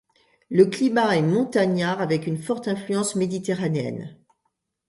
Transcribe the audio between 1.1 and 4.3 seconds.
est montagnard avec une forte influence méditerranéenne.